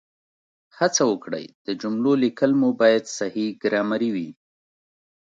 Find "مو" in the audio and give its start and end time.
2.59-2.69